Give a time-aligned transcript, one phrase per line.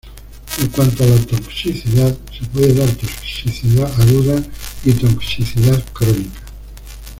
[0.59, 4.41] En cuanto a la toxicidad, se puede dar toxicidad aguda
[4.83, 6.41] y toxicidad crónica.